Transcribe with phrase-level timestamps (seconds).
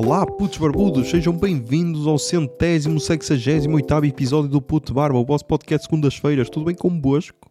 [0.00, 5.44] Olá, putos barbudos, sejam bem-vindos ao centésimo, sexagésimo oitavo episódio do Puto Barba, o vosso
[5.44, 6.48] podcast segundas-feiras.
[6.48, 7.50] Tudo bem convosco?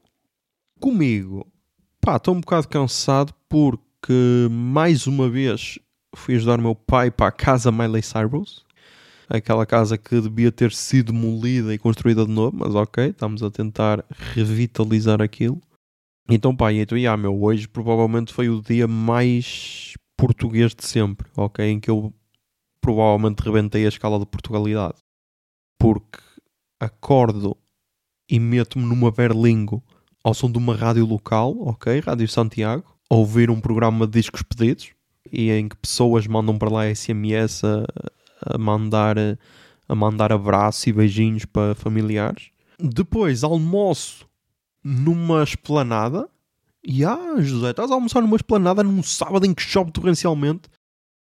[0.79, 1.45] Comigo?
[1.99, 5.77] Pá, estou um bocado cansado porque, mais uma vez,
[6.15, 8.65] fui ajudar o meu pai para a casa Miley Cyrus.
[9.27, 13.51] Aquela casa que devia ter sido demolida e construída de novo, mas ok, estamos a
[13.51, 15.61] tentar revitalizar aquilo.
[16.29, 21.69] Então, pá, então, yeah, meu, hoje provavelmente foi o dia mais português de sempre, ok?
[21.69, 22.13] Em que eu
[22.87, 24.95] provavelmente rebentei a escala de Portugalidade.
[25.77, 26.19] Porque
[26.79, 27.57] acordo
[28.29, 29.83] e meto-me numa berlingo
[30.23, 31.99] ao som de uma rádio local, ok?
[31.99, 34.91] Rádio Santiago, a ouvir um programa de discos pedidos
[35.29, 37.85] e em que pessoas mandam para lá SMS a,
[38.53, 39.17] a mandar
[39.89, 42.51] a mandar abraços e beijinhos para familiares.
[42.79, 44.25] Depois almoço
[44.81, 46.29] numa esplanada.
[46.81, 50.69] E ah, José, estás a almoçar numa esplanada num sábado em que chove torrencialmente.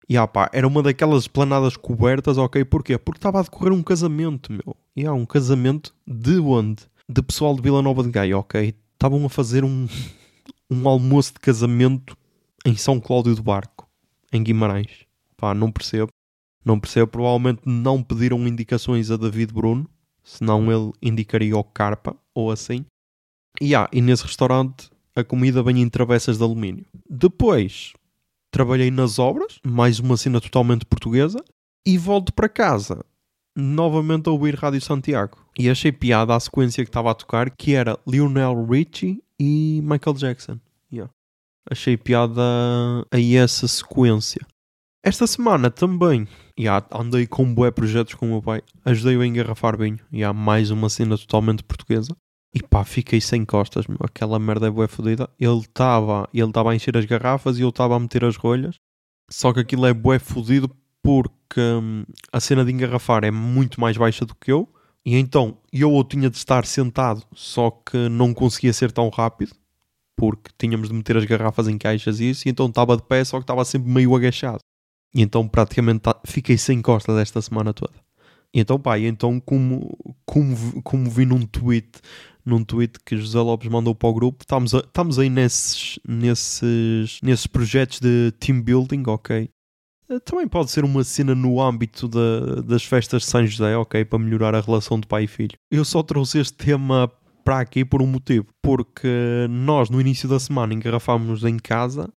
[0.09, 2.63] E ah pá, era uma daquelas esplanadas cobertas, ok?
[2.65, 2.97] Porquê?
[2.97, 4.75] Porque estava a decorrer um casamento, meu.
[4.95, 6.83] E ah, um casamento de onde?
[7.09, 8.73] De pessoal de Vila Nova de Gaia, ok?
[8.93, 9.87] Estavam a fazer um,
[10.69, 12.17] um almoço de casamento
[12.65, 13.87] em São Cláudio do Barco,
[14.31, 15.05] em Guimarães.
[15.37, 16.09] Pá, não percebo.
[16.63, 17.07] Não percebo.
[17.07, 19.89] Provavelmente não pediram indicações a David Bruno,
[20.23, 22.85] senão ele indicaria o Carpa, ou assim.
[23.61, 26.85] E, ah, e nesse restaurante a comida vem em travessas de alumínio.
[27.09, 27.93] Depois
[28.53, 31.43] trabalhei nas obras, mais uma cena totalmente portuguesa,
[31.85, 33.03] e volto para casa
[33.55, 35.37] novamente a ouvir Rádio Santiago.
[35.57, 40.15] E achei piada a sequência que estava a tocar, que era Lionel Richie e Michael
[40.15, 40.59] Jackson.
[40.91, 41.11] Yeah.
[41.69, 42.41] Achei piada
[43.11, 44.45] a essa sequência.
[45.03, 48.61] Esta semana também yeah, andei com bué projetos com o meu pai.
[48.85, 49.99] Ajudei-o a engarrafar vinho.
[50.11, 52.15] E yeah, mais uma cena totalmente portuguesa.
[52.53, 53.97] E pá, fiquei sem costas, meu.
[54.03, 55.27] aquela merda é bué fodida.
[55.39, 58.75] Ele estava ele estava a encher as garrafas e eu estava a meter as rolhas.
[59.29, 60.69] Só que aquilo é bué fodido
[61.01, 64.69] porque hum, a cena de engarrafar é muito mais baixa do que eu.
[65.03, 69.55] E então eu ou tinha de estar sentado, só que não conseguia ser tão rápido.
[70.15, 72.47] Porque tínhamos de meter as garrafas em caixas e isso.
[72.47, 74.59] E então estava de pé, só que estava sempre meio agachado.
[75.15, 77.93] E então praticamente fiquei sem costas esta semana toda.
[78.53, 81.89] E então pá, e então como, como, como vi num tweet
[82.45, 84.43] num tweet que José Lopes mandou para o grupo.
[84.43, 89.49] Estamos, a, estamos aí nesses, nesses, nesses projetos de team building, ok?
[90.09, 94.03] Eh, também pode ser uma cena no âmbito da, das festas de São José, ok?
[94.05, 95.57] Para melhorar a relação de pai e filho.
[95.71, 97.11] Eu só trouxe este tema
[97.43, 98.47] para aqui por um motivo.
[98.61, 102.09] Porque nós, no início da semana, engarrafámos em casa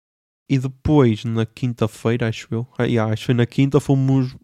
[0.50, 4.36] e depois, na quinta-feira, acho eu, ah, acho que na quinta, fomos.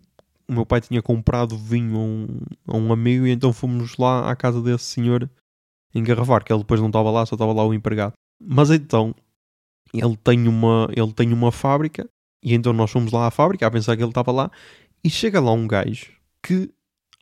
[0.47, 2.27] O meu pai tinha comprado vinho a um,
[2.67, 5.29] a um amigo e então fomos lá à casa desse senhor
[5.93, 8.13] engarrafar, que ele depois não estava lá, só estava lá o empregado.
[8.39, 9.13] Mas então,
[9.93, 12.09] ele tem uma, ele tem uma fábrica,
[12.43, 14.51] e então nós fomos lá à fábrica a pensar que ele estava lá,
[15.03, 16.71] e chega lá um gajo que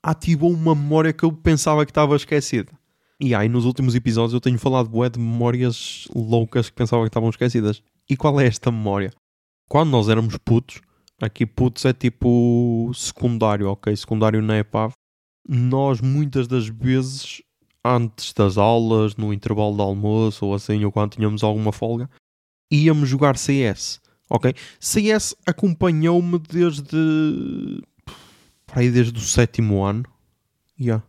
[0.03, 2.71] ativou uma memória que eu pensava que estava esquecida.
[3.19, 7.09] E aí, nos últimos episódios eu tenho falado bué de memórias loucas que pensava que
[7.09, 7.83] estavam esquecidas.
[8.09, 9.11] E qual é esta memória?
[9.67, 10.79] Quando nós éramos putos,
[11.21, 13.95] aqui putos é tipo secundário, ok?
[13.95, 14.93] Secundário na EPAV.
[15.47, 17.41] Nós muitas das vezes
[17.83, 22.09] antes das aulas, no intervalo de almoço ou assim, ou quando tínhamos alguma folga,
[22.71, 24.01] íamos jogar CS.
[24.29, 24.53] Ok?
[24.79, 27.81] CS acompanhou-me desde.
[28.71, 30.05] aí, desde o sétimo ano.
[30.79, 31.03] Yeah.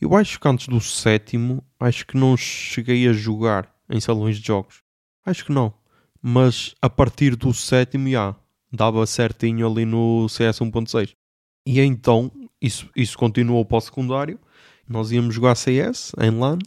[0.00, 4.46] Eu acho que antes do sétimo, acho que não cheguei a jogar em salões de
[4.46, 4.82] jogos.
[5.24, 5.72] Acho que não.
[6.20, 8.34] Mas a partir do sétimo, já.
[8.72, 11.14] Dava certinho ali no CS 1.6.
[11.66, 14.40] E então, isso, isso continuou para o secundário
[14.88, 16.58] nós íamos jogar CS em LAN.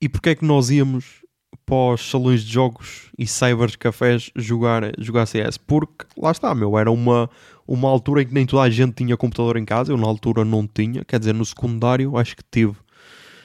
[0.00, 1.22] E porquê é que nós íamos
[1.64, 5.58] para os salões de jogos e cybercafés jogar, jogar CS?
[5.58, 7.30] Porque lá está, meu, era uma,
[7.66, 9.92] uma altura em que nem toda a gente tinha computador em casa.
[9.92, 12.76] Eu na altura não tinha, quer dizer, no secundário acho que tive.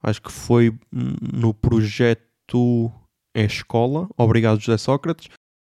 [0.03, 2.91] Acho que foi no projeto
[3.35, 4.09] É Escola.
[4.17, 5.29] Obrigado, José Sócrates.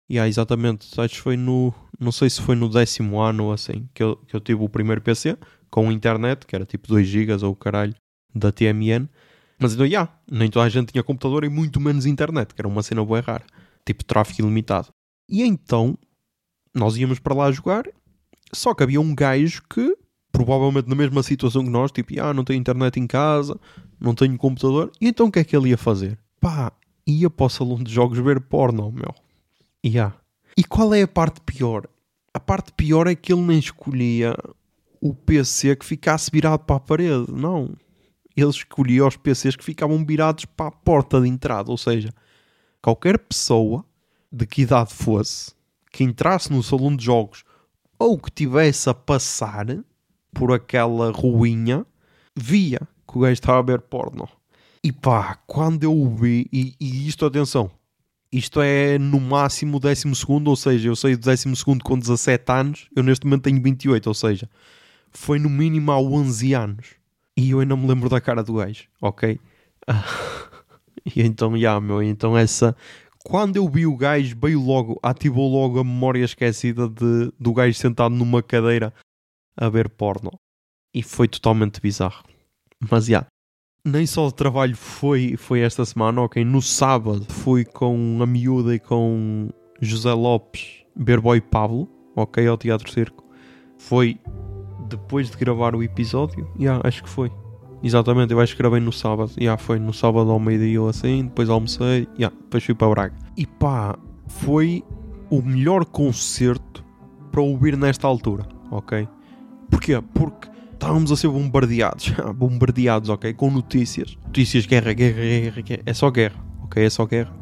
[0.09, 1.73] E yeah, exatamente, acho que foi no.
[1.99, 5.01] Não sei se foi no décimo ano assim que eu, que eu tive o primeiro
[5.01, 5.37] PC
[5.71, 7.95] com internet, que era tipo 2 GB ou caralho
[8.35, 9.09] da TMN.
[9.59, 12.61] Mas então, já, yeah, nem toda a gente tinha computador e muito menos internet, que
[12.61, 13.45] era uma cena boa rara.
[13.85, 14.89] Tipo tráfego ilimitado.
[15.29, 15.97] E então,
[16.75, 17.85] nós íamos para lá jogar,
[18.53, 19.97] só que havia um gajo que,
[20.33, 23.59] provavelmente na mesma situação que nós, tipo, ah, não tenho internet em casa,
[24.01, 26.19] não tenho computador, e então o que é que ele ia fazer?
[26.41, 26.73] Pá,
[27.07, 29.15] ia para o salão de jogos ver porno, meu.
[29.85, 30.17] Yeah.
[30.57, 31.87] E qual é a parte pior?
[32.33, 34.37] A parte pior é que ele nem escolhia
[35.01, 37.75] o PC que ficasse virado para a parede, não
[38.43, 41.71] ele escolhia os PCs que ficavam virados para a porta de entrada.
[41.71, 42.11] Ou seja,
[42.83, 43.85] qualquer pessoa
[44.33, 45.53] de que idade fosse
[45.91, 47.45] que entrasse no salão de jogos
[47.99, 49.67] ou que tivesse a passar
[50.33, 51.85] por aquela ruinha,
[52.37, 54.29] via que o gajo estava a ver porno.
[54.83, 57.71] E pá, quando eu o vi, e, e isto, atenção,
[58.33, 61.99] isto é no máximo o décimo segundo, ou seja, eu saí do décimo segundo com
[61.99, 64.49] 17 anos, eu neste momento tenho 28, ou seja,
[65.11, 66.87] foi no mínimo há 11 anos.
[67.41, 69.41] E eu ainda me lembro da cara do gajo, ok?
[71.17, 72.77] e então, já, yeah, meu, então essa...
[73.25, 77.73] Quando eu vi o gajo, veio logo, ativou logo a memória esquecida de, do gajo
[77.79, 78.93] sentado numa cadeira
[79.57, 80.33] a ver porno.
[80.95, 82.23] E foi totalmente bizarro.
[82.91, 83.29] Mas, já, yeah,
[83.87, 86.45] nem só o trabalho foi, foi esta semana, ok?
[86.45, 89.49] No sábado fui com a miúda e com
[89.81, 92.47] José Lopes, Berboy Pablo, ok?
[92.47, 93.25] Ao Teatro Circo.
[93.79, 94.21] Foi
[94.91, 96.49] depois de gravar o episódio?
[96.59, 97.31] Yeah, acho que foi.
[97.83, 99.33] Exatamente, eu acho que gravei no sábado.
[99.39, 103.15] Yeah, foi no sábado ao meio-dia ou assim, depois almocei, yeah, depois fui para Braga.
[103.37, 104.85] E pá, foi
[105.31, 106.85] o melhor concerto
[107.31, 109.09] para ouvir nesta altura, ok?
[109.71, 110.03] Porquê?
[110.13, 113.33] Porque estávamos a ser bombardeados, bombardeados, ok?
[113.33, 114.19] Com notícias.
[114.27, 115.83] Notícias, guerra, guerra, guerra, guerra.
[115.87, 116.85] É só guerra, ok?
[116.85, 117.33] É só guerra.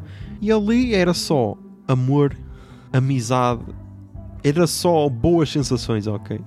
[0.41, 1.57] E ali era só
[1.87, 2.37] amor,
[2.93, 3.65] amizade,
[4.43, 6.39] era só boas sensações, ok?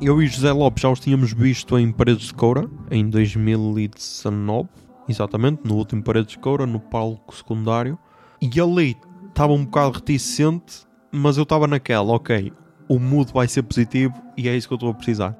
[0.00, 4.68] Eu e José Lopes já os tínhamos visto em Paredes de Coura, em 2019,
[5.08, 7.98] exatamente, no último Paredes de Coura, no palco secundário.
[8.40, 8.96] E ali
[9.28, 12.52] estava um bocado reticente, mas eu estava naquela, ok,
[12.88, 15.36] o mood vai ser positivo e é isso que eu estou a precisar.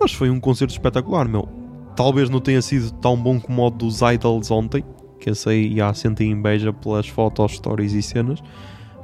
[0.00, 1.48] Mas foi um concerto espetacular, meu.
[1.94, 4.84] Talvez não tenha sido tão bom como o dos Idols ontem,
[5.20, 8.42] que eu sei já senti inveja pelas fotos, stories e cenas.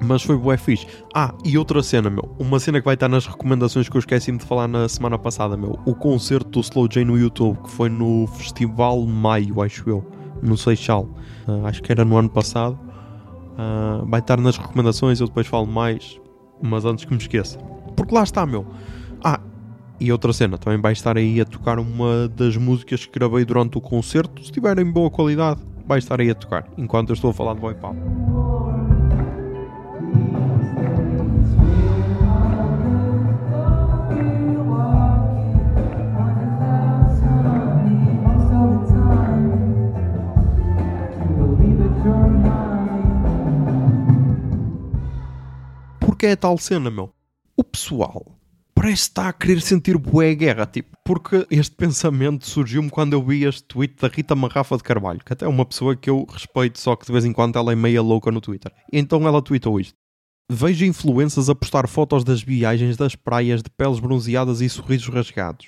[0.00, 0.86] Mas foi bué fixe.
[1.14, 2.34] Ah, e outra cena, meu.
[2.38, 5.56] Uma cena que vai estar nas recomendações que eu esqueci-me de falar na semana passada,
[5.56, 5.78] meu.
[5.86, 10.04] O concerto do Slow J no YouTube, que foi no Festival Maio, acho eu.
[10.42, 11.08] No Seixal.
[11.48, 12.78] Uh, acho que era no ano passado.
[13.52, 16.20] Uh, vai estar nas recomendações, eu depois falo mais.
[16.62, 17.58] Mas antes que me esqueça.
[17.96, 18.66] Porque lá está, meu.
[19.24, 19.40] Ah,
[19.98, 23.78] e outra cena, também vai estar aí a tocar uma das músicas que gravei durante
[23.78, 24.44] o concerto.
[24.44, 26.68] Se tiver em boa qualidade, vai estar aí a tocar.
[26.76, 27.96] Enquanto eu estou a falar de Boy Pop.
[46.16, 47.12] Porque é tal cena, meu.
[47.54, 48.24] O pessoal
[48.74, 53.44] parece estar a querer sentir bué guerra, tipo, porque este pensamento surgiu-me quando eu vi
[53.44, 56.80] este tweet da Rita Marrafa de Carvalho, que até é uma pessoa que eu respeito,
[56.80, 58.72] só que de vez em quando ela é meia louca no Twitter.
[58.90, 59.94] Então ela tweetou isto.
[60.50, 65.66] Vejo influências a postar fotos das viagens das praias de peles bronzeadas e sorrisos rasgados.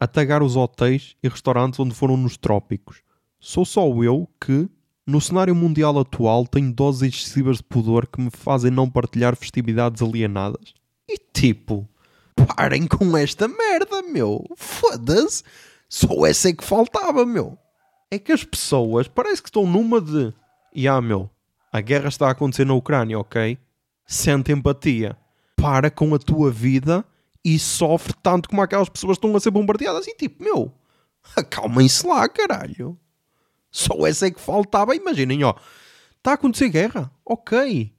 [0.00, 3.02] A tagar os hotéis e restaurantes onde foram nos trópicos.
[3.38, 4.70] Sou só eu que,
[5.06, 10.02] no cenário mundial atual, tenho doses excessivas de pudor que me fazem não partilhar festividades
[10.02, 10.74] alienadas.
[11.08, 11.88] E tipo,
[12.34, 14.44] parem com esta merda, meu.
[14.56, 15.44] Foda-se.
[15.88, 17.56] Só essa é que faltava, meu.
[18.10, 20.34] É que as pessoas parece que estão numa de.
[20.74, 21.30] E ah, meu,
[21.72, 23.56] a guerra está a acontecer na Ucrânia, ok?
[24.04, 25.16] Sente empatia.
[25.56, 27.04] Para com a tua vida
[27.44, 30.06] e sofre tanto como aquelas pessoas estão a ser bombardeadas.
[30.08, 30.72] E tipo, meu,
[31.36, 32.98] acalmem-se lá, caralho.
[33.76, 34.96] Só essa é que faltava.
[34.96, 35.54] Imaginem, ó,
[36.16, 37.92] está a acontecer guerra, ok.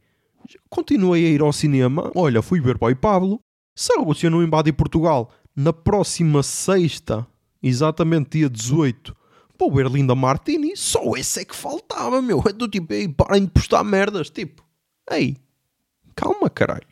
[0.69, 2.11] Continuei a ir ao cinema.
[2.15, 3.39] Olha, fui ver Pai Pablo.
[3.75, 7.27] Se a Rússia não invade Portugal na próxima sexta,
[7.61, 9.15] exatamente dia 18,
[9.59, 10.75] vou ver Linda Martini.
[10.75, 12.41] Só esse é que faltava, meu.
[12.49, 14.31] É do tipo, ei, parem de postar merdas.
[14.31, 14.65] Tipo,
[15.11, 15.37] ei,
[16.15, 16.87] calma, caralho.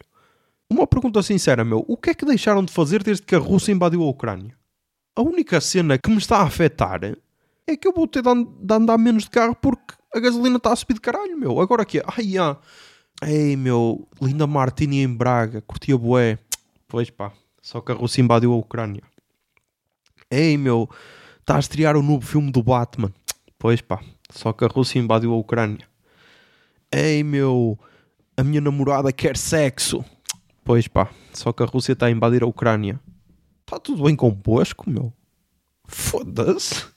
[0.69, 1.83] Uma pergunta sincera, meu.
[1.87, 4.55] O que é que deixaram de fazer desde que a Rússia invadiu a Ucrânia?
[5.15, 7.01] A única cena que me está a afetar
[7.67, 10.75] é que eu vou ter de, andar menos de carro porque a gasolina está a
[10.75, 11.59] subir de caralho, meu.
[11.59, 12.57] Agora aqui, ai, ah,
[13.23, 16.37] ei, meu, Linda Martini em Braga, curtia bué.
[16.87, 19.03] Pois pá, só que a Rússia invadiu a Ucrânia.
[20.29, 20.89] Ei meu,
[21.39, 23.13] está a estrear o novo filme do Batman.
[23.57, 25.87] Pois pá, só que a Rússia invadiu a Ucrânia.
[26.91, 27.77] Ei meu,
[28.37, 30.03] a minha namorada quer sexo.
[30.63, 32.99] Pois pá, só que a Rússia está a invadir a Ucrânia.
[33.61, 35.11] Está tudo bem convosco, meu?
[35.87, 36.94] Foda-se.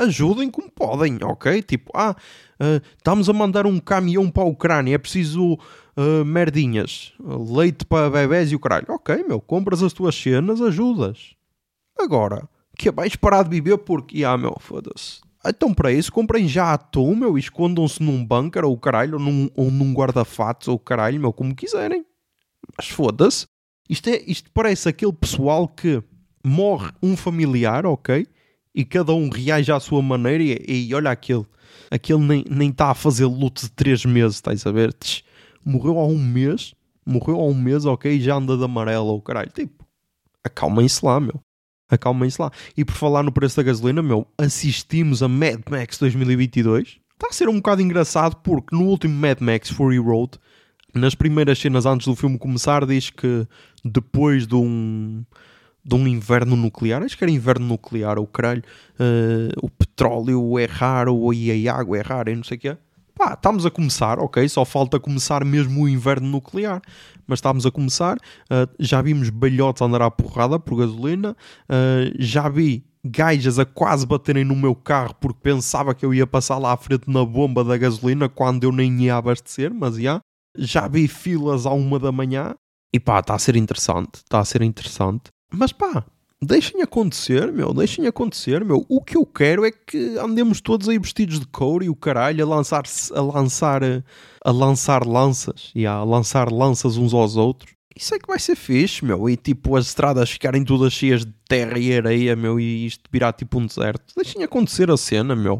[0.00, 1.62] Ajudem como podem, ok?
[1.62, 2.16] Tipo, ah,
[2.60, 7.12] uh, estamos a mandar um caminhão para a Ucrânia, é preciso uh, merdinhas,
[7.54, 8.86] leite para bebés e o caralho.
[8.88, 11.34] Ok, meu, compras as tuas cenas, ajudas.
[11.98, 15.20] Agora, que vais parar de viver porque, ah, meu, foda-se.
[15.44, 19.50] Então, para isso, comprem já atum, meu, e escondam-se num bunker ou caralho, ou num,
[19.56, 22.04] num guarda-fatos ou caralho, meu, como quiserem.
[22.76, 23.46] Mas foda-se.
[23.88, 26.02] Isto, é, isto parece aquele pessoal que
[26.44, 28.26] morre um familiar, ok?
[28.74, 31.46] E cada um reage à sua maneira e, e olha aquele.
[31.90, 34.92] Aquele nem está a fazer luto de 3 meses, estás a ver?
[34.92, 35.22] Tch,
[35.64, 36.74] morreu há um mês,
[37.04, 39.50] morreu há um mês, ok, e já anda de amarelo, o caralho.
[39.50, 39.84] Tipo,
[40.44, 41.40] acalmem-se lá, meu.
[41.88, 42.50] Acalmem-se lá.
[42.76, 47.00] E por falar no preço da gasolina, meu, assistimos a Mad Max 2022.
[47.12, 50.38] Está a ser um bocado engraçado porque no último Mad Max Fury Road,
[50.94, 53.46] nas primeiras cenas antes do filme começar, diz que
[53.84, 55.24] depois de um
[55.84, 58.62] de um inverno nuclear, acho que era inverno nuclear, o caralho,
[58.94, 62.76] uh, o petróleo é raro e a água é rara e não sei o quê.
[63.14, 66.80] Pá, estamos a começar, ok, só falta começar mesmo o inverno nuclear,
[67.26, 72.48] mas estamos a começar, uh, já vimos balhotes andar à porrada por gasolina, uh, já
[72.48, 76.72] vi gajas a quase baterem no meu carro porque pensava que eu ia passar lá
[76.72, 80.20] à frente na bomba da gasolina quando eu nem ia abastecer, mas já,
[80.56, 82.54] já vi filas à uma da manhã,
[82.92, 85.30] e pá, está a ser interessante, está a ser interessante.
[85.50, 86.04] Mas pá,
[86.42, 88.84] deixem acontecer, meu, deixem acontecer, meu.
[88.88, 92.44] O que eu quero é que andemos todos aí vestidos de couro e o caralho
[92.44, 93.82] a lançar a lançar
[94.44, 97.74] a lançar lanças e a lançar lanças uns aos outros.
[97.94, 99.28] Isso é que vai ser fixe, meu.
[99.28, 103.32] E tipo, as estradas ficarem todas cheias de terra e areia, meu, e isto virar
[103.32, 104.14] tipo um deserto.
[104.16, 105.56] Deixem acontecer a cena, meu.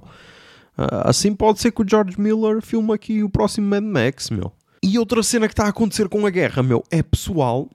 [0.78, 4.52] Uh, assim pode ser que o George Miller filme aqui o próximo Mad Max, meu.
[4.82, 7.68] E outra cena que está a acontecer com a guerra, meu, é pessoal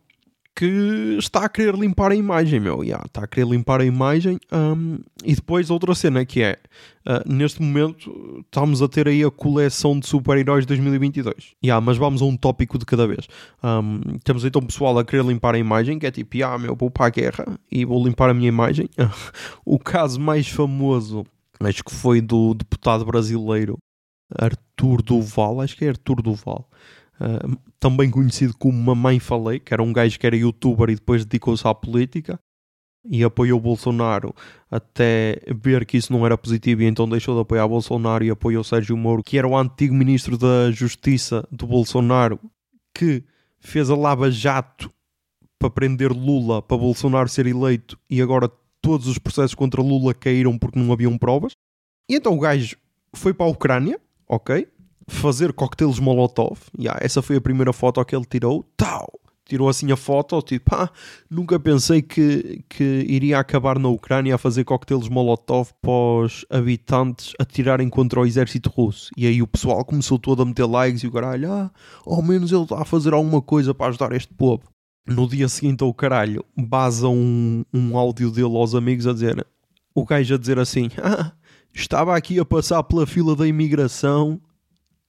[0.56, 2.82] que está a querer limpar a imagem, meu.
[2.82, 4.40] Yeah, está a querer limpar a imagem.
[4.52, 6.58] Um, e depois outra cena que é,
[7.06, 11.56] uh, neste momento estamos a ter aí a coleção de super-heróis 2022.
[11.62, 13.28] Yeah, mas vamos a um tópico de cada vez.
[13.62, 16.90] Um, temos então pessoal a querer limpar a imagem, que é tipo, yeah, meu, vou
[16.90, 18.90] para a guerra e vou limpar a minha imagem.
[19.66, 21.26] o caso mais famoso,
[21.60, 23.78] acho que foi do deputado brasileiro
[24.34, 26.70] Arthur Duval, acho que é Arthur Duval.
[27.20, 31.24] Uh, também conhecido como Mamãe Falei, que era um gajo que era youtuber e depois
[31.24, 32.40] dedicou-se à política
[33.08, 34.34] e apoiou Bolsonaro
[34.72, 38.64] até ver que isso não era positivo e então deixou de apoiar Bolsonaro e apoiou
[38.64, 42.40] Sérgio Moro, que era o antigo ministro da Justiça do Bolsonaro,
[42.92, 43.24] que
[43.60, 44.92] fez a lava-jato
[45.60, 48.50] para prender Lula, para Bolsonaro ser eleito e agora
[48.82, 51.54] todos os processos contra Lula caíram porque não haviam provas.
[52.10, 52.78] E então o gajo
[53.14, 54.68] foi para a Ucrânia, ok?
[55.08, 56.60] Fazer coquetéis Molotov.
[56.78, 58.66] Yeah, essa foi a primeira foto que ele tirou.
[58.76, 59.08] Tal!
[59.48, 60.90] Tirou assim a foto, tipo, ah,
[61.30, 67.88] nunca pensei que, que iria acabar na Ucrânia a fazer coquetéis Molotov os habitantes atirarem
[67.88, 69.12] contra o exército russo.
[69.16, 71.72] E aí o pessoal começou todo a meter likes e o caralho, ah,
[72.04, 74.64] ao menos ele está a fazer alguma coisa para ajudar este povo.
[75.08, 79.46] No dia seguinte, o caralho, baza um, um áudio dele aos amigos a dizer,
[79.94, 81.32] o gajo a dizer assim, ah,
[81.72, 84.42] estava aqui a passar pela fila da imigração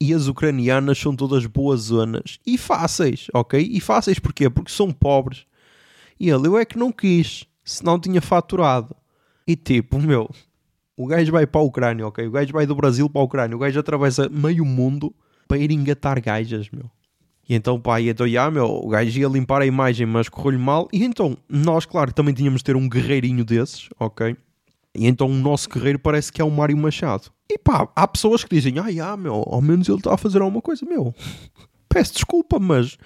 [0.00, 3.61] e as ucranianas são todas boas zonas e fáceis, ok?
[3.61, 4.50] E fáceis porquê?
[4.50, 5.47] Porque são pobres.
[6.19, 8.95] E ele, eu é que não quis, senão tinha faturado.
[9.47, 10.31] E tipo, meu,
[10.97, 12.26] o gajo vai para a Ucrânia, ok?
[12.26, 15.15] O gajo vai do Brasil para a Ucrânia, o gajo atravessa meio mundo
[15.47, 16.91] para ir engatar gajas, meu.
[17.49, 20.59] E então, pá, e então, já, meu, o gajo ia limpar a imagem, mas correu-lhe
[20.59, 20.88] mal.
[20.93, 24.37] E então, nós, claro, também tínhamos de ter um guerreirinho desses, ok?
[24.95, 27.31] E então o nosso guerreiro parece que é o Mário Machado.
[27.49, 30.61] E pá, há pessoas que dizem, ah, meu, ao menos ele está a fazer alguma
[30.61, 31.15] coisa, meu.
[31.88, 32.99] Peço desculpa, mas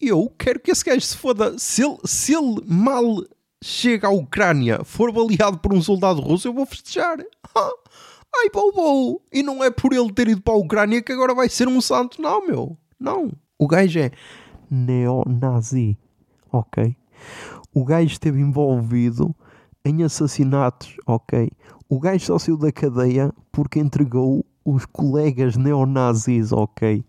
[0.00, 1.58] eu quero que esse gajo se foda.
[1.58, 3.24] Se ele, se ele mal
[3.62, 7.18] chega à Ucrânia, for baleado por um soldado russo, eu vou festejar.
[8.36, 9.20] Ai, bom, bom.
[9.32, 11.80] E não é por ele ter ido para a Ucrânia que agora vai ser um
[11.80, 12.78] santo, não, meu.
[12.98, 13.32] Não.
[13.58, 14.12] O gajo é
[14.70, 15.98] neonazi,
[16.52, 16.96] ok?
[17.74, 19.34] O gajo esteve envolvido
[19.84, 21.50] em assassinatos, ok?
[21.88, 27.02] O gajo só saiu da cadeia porque entregou os colegas neonazis, ok?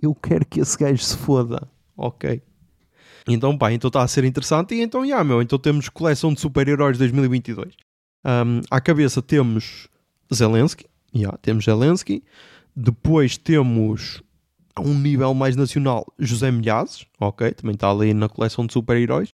[0.00, 2.40] Eu quero que esse gajo se foda, ok?
[3.26, 4.74] Então, pá, então está a ser interessante.
[4.74, 7.74] E então, já, meu, então temos coleção de super-heróis 2022.
[8.24, 9.88] Um, à cabeça temos
[10.32, 12.22] Zelensky, já, temos Zelensky.
[12.76, 14.22] Depois temos,
[14.74, 17.52] a um nível mais nacional, José Milhazes, ok?
[17.52, 19.30] Também está ali na coleção de super-heróis.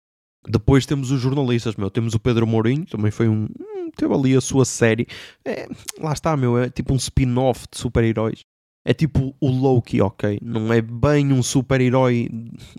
[0.49, 1.91] Depois temos os jornalistas, meu.
[1.91, 3.49] Temos o Pedro Mourinho, também foi um.
[3.97, 5.07] Teve ali a sua série.
[5.45, 5.69] É,
[6.01, 6.59] lá está, meu.
[6.59, 8.41] É tipo um spin-off de super-heróis.
[8.85, 10.39] É tipo o Loki, ok?
[10.41, 12.29] Não é bem um super-herói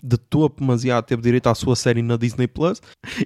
[0.02, 2.80] de topo, mas já teve direito à sua série na Disney Plus.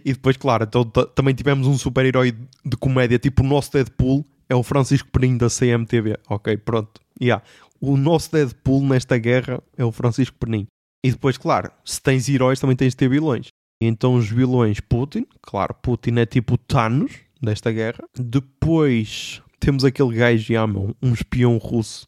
[0.04, 2.34] E depois, claro, então, também tivemos um super-herói
[2.64, 6.56] de comédia, tipo o nosso Deadpool, é o Francisco Peninho da CMTV, ok?
[6.56, 7.40] Pronto, yeah.
[7.80, 10.66] O nosso Deadpool nesta guerra é o Francisco Peninho.
[11.04, 13.46] E depois, claro, se tens heróis, também tens de ter vilões.
[13.84, 18.04] Então os vilões Putin, claro, Putin é tipo Thanos desta guerra.
[18.18, 22.06] Depois temos aquele gajo, meu, um espião russo.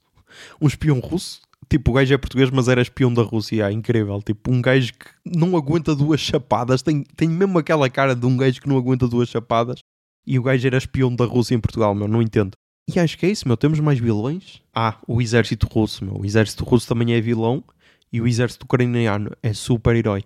[0.61, 1.41] Um espião russo?
[1.69, 4.21] Tipo, o gajo é português, mas era espião da Rússia, ah, incrível.
[4.23, 6.83] Tipo, um gajo que não aguenta duas chapadas.
[6.83, 9.79] Tem, tem mesmo aquela cara de um gajo que não aguenta duas chapadas.
[10.27, 12.53] E o gajo era espião da Rússia em Portugal, meu, não entendo.
[12.93, 13.57] E acho que é isso, meu.
[13.57, 14.61] Temos mais vilões?
[14.75, 16.21] Ah, o exército russo, meu.
[16.21, 17.65] O exército russo também é vilão.
[18.13, 20.25] e o exército ucraniano é super-herói.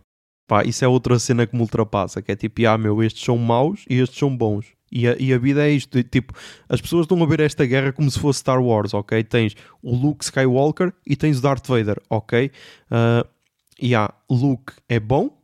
[0.49, 3.37] Pá, isso é outra cena que me ultrapassa, que é tipo, ah meu, estes são
[3.37, 4.67] maus e estes são bons.
[4.91, 6.33] E a, e a vida é isto, tipo,
[6.67, 9.23] as pessoas estão a ver esta guerra como se fosse Star Wars, ok?
[9.25, 12.51] Tens o Luke Skywalker e tens o Darth Vader, ok?
[12.91, 13.29] Uh,
[13.79, 15.39] e yeah, Luke é bom,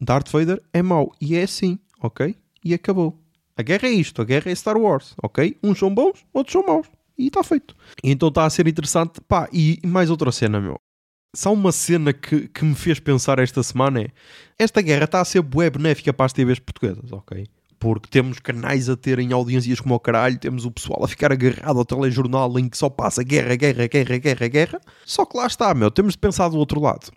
[0.00, 1.12] Darth Vader é mau.
[1.20, 2.34] E é assim, ok?
[2.64, 3.22] E acabou.
[3.58, 5.54] A guerra é isto, a guerra é Star Wars, ok?
[5.62, 6.86] Uns são bons, outros são maus.
[7.18, 7.76] E está feito.
[8.02, 9.20] E então está a ser interessante.
[9.20, 10.78] Pá, e mais outra cena, meu.
[11.34, 14.08] Só uma cena que, que me fez pensar esta semana é
[14.58, 17.46] esta guerra está a ser bué benéfica para as TVs portuguesas, ok?
[17.78, 21.78] Porque temos canais a terem audiências como o caralho, temos o pessoal a ficar agarrado
[21.78, 24.80] ao telejornal em que só passa guerra, guerra, guerra, guerra, guerra.
[25.04, 27.10] Só que lá está, meu, temos de pensar do outro lado.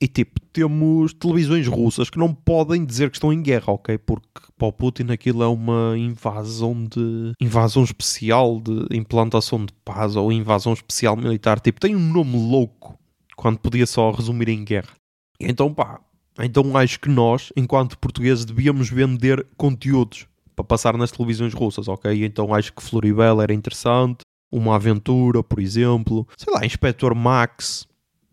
[0.00, 3.96] E tipo, temos televisões russas que não podem dizer que estão em guerra, ok?
[3.96, 7.32] Porque para o Putin aquilo é uma invasão de.
[7.40, 11.58] invasão especial de implantação de paz ou invasão especial militar.
[11.60, 12.98] Tipo, tem um nome louco
[13.36, 14.94] quando podia só resumir em guerra.
[15.38, 16.00] Então pá,
[16.40, 22.24] então acho que nós, enquanto portugueses, devíamos vender conteúdos para passar nas televisões russas, ok?
[22.24, 27.86] Então acho que Floribela era interessante, uma aventura, por exemplo, sei lá, Inspector Max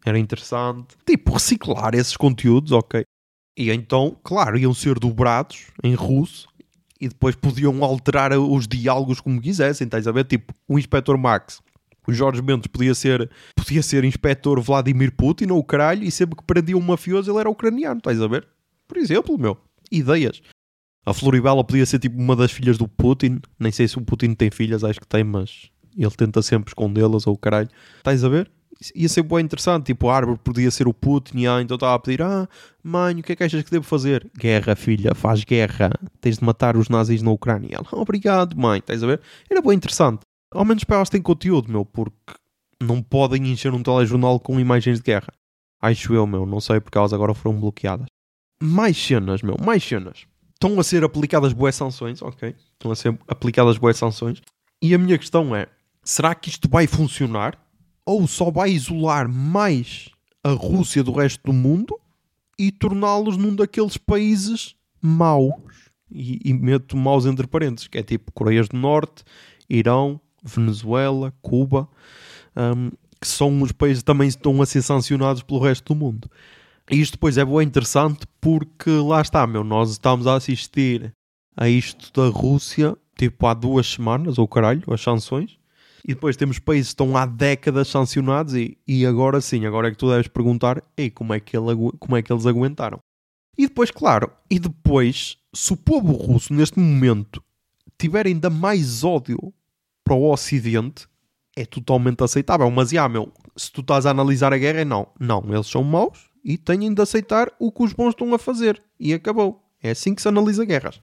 [0.06, 0.96] era interessante.
[1.06, 3.04] Tipo, reciclar esses conteúdos, ok?
[3.58, 6.48] E então, claro, iam ser dobrados em russo
[7.00, 10.26] e depois podiam alterar os diálogos como quisessem, estás a ver?
[10.26, 11.62] Tipo, o Inspector Max.
[12.08, 16.36] O Jorge Mendes podia ser, podia ser inspetor Vladimir Putin ou o caralho, e sempre
[16.36, 18.48] que prendia um mafioso ele era ucraniano, estás a ver?
[18.88, 19.58] Por exemplo, meu,
[19.92, 20.42] ideias.
[21.06, 24.34] A Floribela podia ser tipo uma das filhas do Putin, nem sei se o Putin
[24.34, 27.70] tem filhas, acho que tem, mas ele tenta sempre escondê-las ou o caralho.
[27.98, 28.50] Estás a ver?
[28.96, 29.86] ia ser bem interessante.
[29.88, 32.48] Tipo, a árvore podia ser o Putin, ah, então estava a pedir: Ah,
[32.84, 34.30] mãe, o que é que achas que devo fazer?
[34.38, 35.92] Guerra, filha, faz guerra.
[36.20, 37.78] Tens de matar os nazis na Ucrânia.
[37.78, 39.22] Ela, obrigado, mãe, estás a ver?
[39.50, 40.22] Era bem interessante.
[40.54, 42.34] Ao menos para elas têm conteúdo, meu, porque
[42.82, 45.34] não podem encher um telejornal com imagens de guerra.
[45.82, 48.08] Acho eu, meu, não sei porque elas agora foram bloqueadas.
[48.62, 50.26] Mais cenas, meu, mais cenas.
[50.54, 52.56] Estão a ser aplicadas boas sanções, ok?
[52.74, 54.42] Estão a ser aplicadas boas sanções.
[54.82, 55.68] E a minha questão é:
[56.04, 57.60] será que isto vai funcionar?
[58.06, 60.10] ou só vai isolar mais
[60.44, 62.00] a Rússia do resto do mundo
[62.60, 65.92] e torná-los num daqueles países maus.
[66.12, 69.24] E, e meto maus entre parênteses, que é tipo Coreias do Norte,
[69.68, 71.88] Irão, Venezuela, Cuba,
[72.56, 76.30] um, que são os países que também estão a ser sancionados pelo resto do mundo.
[76.92, 81.14] E isto depois é bem interessante porque lá está, meu, nós estamos a assistir
[81.56, 85.58] a isto da Rússia, tipo há duas semanas, ou caralho, as sanções,
[86.04, 89.92] e depois temos países que estão há décadas sancionados e, e agora sim, agora é
[89.92, 93.00] que tu deves perguntar ei, como, é que ele, como é que eles aguentaram.
[93.58, 97.42] E depois, claro, e depois, se o povo russo neste momento
[97.98, 99.54] tiver ainda mais ódio
[100.04, 101.08] para o Ocidente,
[101.56, 102.70] é totalmente aceitável.
[102.72, 105.08] Mas, já, meu, se tu estás a analisar a guerra, é não.
[105.20, 108.82] Não, eles são maus e têm de aceitar o que os bons estão a fazer.
[109.00, 109.64] E acabou.
[109.82, 111.00] É assim que se analisa guerras.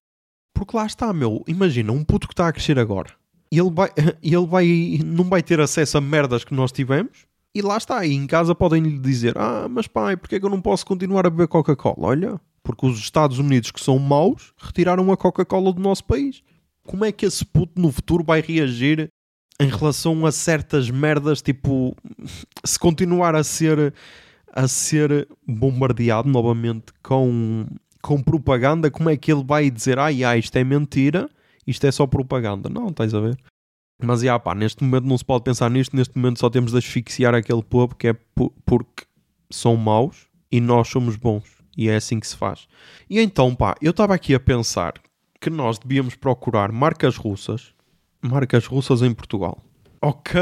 [0.55, 1.43] Porque lá está, meu.
[1.47, 3.15] Imagina, um puto que está a crescer agora
[3.51, 3.91] ele vai,
[4.23, 7.27] ele vai, não vai ter acesso a merdas que nós tivemos.
[7.53, 10.47] E lá está, e em casa podem lhe dizer: Ah, mas pai, porque é que
[10.47, 12.07] eu não posso continuar a beber Coca-Cola?
[12.07, 16.43] Olha, porque os Estados Unidos, que são maus, retiraram a Coca-Cola do nosso país.
[16.91, 19.09] Como é que esse puto no futuro vai reagir
[19.61, 21.41] em relação a certas merdas?
[21.41, 21.95] Tipo,
[22.65, 23.95] se continuar a ser,
[24.53, 27.65] a ser bombardeado novamente com,
[28.03, 31.31] com propaganda, como é que ele vai dizer: Ai, ai, isto é mentira?
[31.71, 32.69] isto é só propaganda.
[32.69, 33.39] Não, estás a ver?
[34.03, 35.95] Mas, já, pá, neste momento não se pode pensar nisto.
[35.95, 38.17] Neste momento só temos de asfixiar aquele povo que é
[38.65, 39.05] porque
[39.51, 41.45] são maus e nós somos bons.
[41.77, 42.67] E é assim que se faz.
[43.09, 44.95] E então, pá, eu estava aqui a pensar
[45.41, 47.73] que nós devíamos procurar marcas russas,
[48.21, 49.59] marcas russas em Portugal.
[50.03, 50.41] Ok,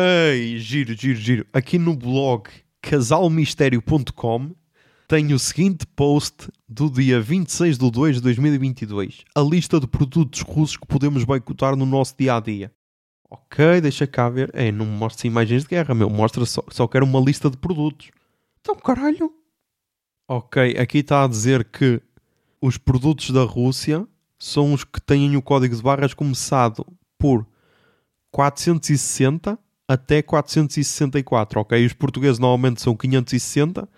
[0.59, 1.47] giro, giro, giro.
[1.53, 2.49] Aqui no blog
[2.83, 4.51] casalmistério.com
[5.07, 9.25] tenho o seguinte post do dia 26 de 2 de 2022.
[9.35, 12.73] A lista de produtos russos que podemos boicotar no nosso dia a dia.
[13.31, 14.51] Ok, deixa cá ver.
[14.53, 16.11] É, não mostra imagens de guerra, meu.
[16.11, 18.11] Mostra só, só quero uma lista de produtos.
[18.61, 19.33] Então, caralho.
[20.29, 22.03] Ok, aqui está a dizer que
[22.61, 24.07] os produtos da Rússia
[24.39, 26.87] são os que têm o código de barras começado
[27.19, 27.47] por
[28.31, 31.87] 460 até 464, ok?
[31.87, 33.89] Os portugueses normalmente são 560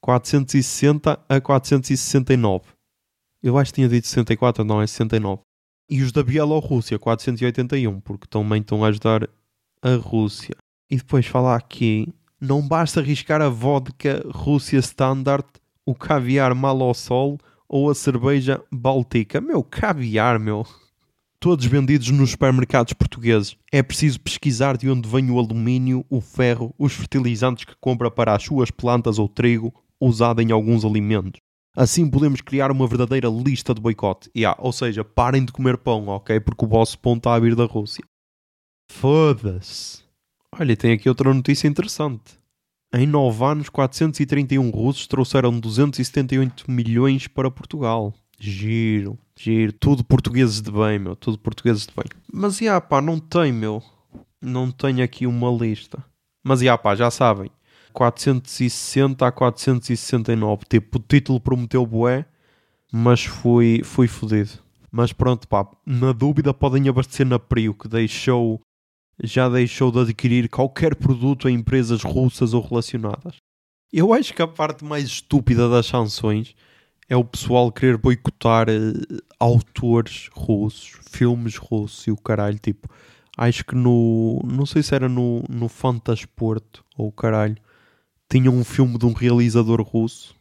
[0.00, 2.64] 460 a 469.
[3.42, 5.42] Eu acho que tinha dito 64, não, é 69.
[5.88, 9.28] E os da Bielorrússia, 481, porque também estão a ajudar
[9.82, 10.54] a Rússia.
[10.90, 15.46] E depois falar aqui, não basta arriscar a vodka Rússia Standard,
[15.84, 17.38] o caviar Malosol
[17.70, 19.40] ou a cerveja Baltica.
[19.40, 20.66] Meu, caviar, meu.
[21.38, 23.56] todos vendidos nos supermercados portugueses.
[23.72, 28.34] É preciso pesquisar de onde vem o alumínio, o ferro, os fertilizantes que compra para
[28.34, 31.40] as suas plantas ou trigo usado em alguns alimentos.
[31.76, 34.28] Assim podemos criar uma verdadeira lista de boicote.
[34.36, 36.40] Yeah, ou seja, parem de comer pão, ok?
[36.40, 38.04] Porque o vosso pão está a vir da Rússia.
[38.90, 40.02] Foda-se.
[40.58, 42.39] Olha, tem aqui outra notícia interessante.
[42.92, 48.12] Em 9 anos, 431 russos trouxeram 278 milhões para Portugal.
[48.38, 49.72] Giro, giro.
[49.72, 51.14] Tudo portugueses de bem, meu.
[51.14, 52.06] Tudo portugueses de bem.
[52.32, 53.80] Mas, já, pá, não tem, meu.
[54.42, 56.02] Não tenho aqui uma lista.
[56.42, 57.50] Mas, já, pá, já sabem.
[57.92, 60.64] 460 a 469.
[60.68, 62.24] Tipo, o título prometeu bué,
[62.92, 64.50] mas fui, fui fodido.
[64.90, 68.60] Mas pronto, pá, na dúvida podem abastecer na Prio, que deixou,
[69.22, 73.36] já deixou de adquirir qualquer produto a empresas russas ou relacionadas.
[73.92, 76.54] Eu acho que a parte mais estúpida das sanções
[77.08, 82.88] é o pessoal querer boicotar uh, autores russos, filmes russos e o caralho, tipo,
[83.36, 87.56] acho que no, não sei se era no, no Fantasporto ou o caralho,
[88.30, 90.36] tinham um filme de um realizador russo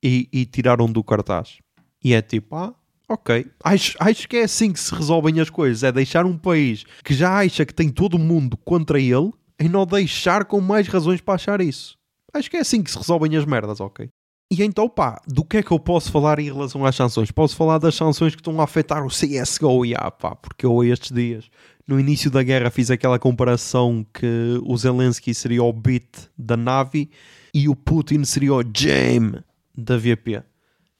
[0.00, 1.58] e, e tiraram do cartaz.
[2.04, 2.72] E é tipo, ah,
[3.12, 3.46] ok.
[3.62, 5.82] Acho, acho que é assim que se resolvem as coisas.
[5.82, 9.68] É deixar um país que já acha que tem todo o mundo contra ele e
[9.68, 11.96] não deixar com mais razões para achar isso.
[12.34, 14.08] Acho que é assim que se resolvem as merdas, ok?
[14.50, 17.30] E então, pá, do que é que eu posso falar em relação às sanções?
[17.30, 20.84] Posso falar das sanções que estão a afetar o CSGO, e ah, pá, porque eu
[20.84, 21.50] estes dias,
[21.88, 27.10] no início da guerra, fiz aquela comparação que o Zelensky seria o bit da Navi
[27.54, 29.42] e o Putin seria o Jame
[29.74, 30.42] da VP.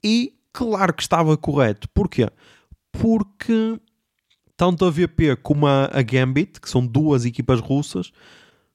[0.02, 1.88] E claro que estava correto.
[1.90, 2.28] Porquê?
[2.90, 3.80] Porque
[4.56, 8.12] tanto a VP como a, Gambit, que são duas equipas russas,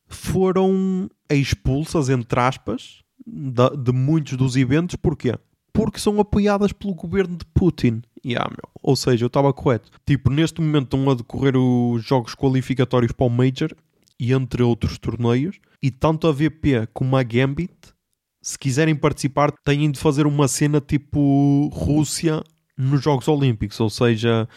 [0.08, 4.96] foram expulsas, entre aspas, de, de muitos dos eventos.
[4.96, 5.36] Porquê?
[5.72, 8.02] Porque são apoiadas pelo governo de Putin.
[8.26, 8.70] Yeah, meu.
[8.82, 9.92] Ou seja, eu estava correto.
[10.06, 13.72] Tipo, neste momento estão a decorrer os jogos qualificatórios para o Major
[14.20, 15.60] e entre outros torneios.
[15.82, 17.72] E tanto a VP como a Gambit,
[18.48, 22.42] se quiserem participar, têm de fazer uma cena tipo Rússia
[22.78, 23.78] nos Jogos Olímpicos.
[23.82, 24.48] Ou seja,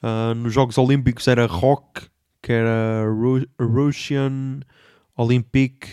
[0.00, 2.02] uh, nos Jogos Olímpicos era ROC,
[2.40, 4.60] que era Ru Russian
[5.16, 5.88] Olympic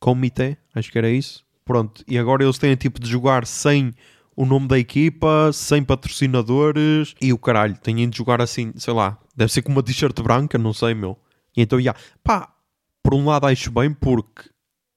[0.00, 1.44] Committee, acho que era isso.
[1.64, 3.94] Pronto, e agora eles têm tipo de jogar sem
[4.34, 9.16] o nome da equipa, sem patrocinadores e o caralho, têm de jogar assim, sei lá,
[9.36, 11.16] deve ser com uma t-shirt branca, não sei, meu.
[11.56, 12.00] E então, já, yeah.
[12.24, 12.52] pá,
[13.00, 14.50] por um lado acho bem porque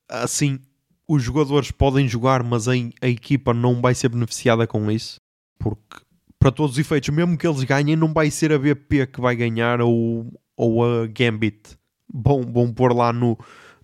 [0.10, 0.60] assim
[1.08, 5.20] os jogadores podem jogar, mas a, a equipa não vai ser beneficiada com isso.
[5.58, 6.02] Porque,
[6.38, 9.36] para todos os efeitos, mesmo que eles ganhem, não vai ser a BP que vai
[9.36, 11.78] ganhar ou, ou a Gambit.
[12.12, 13.38] Bom, vão pôr lá no,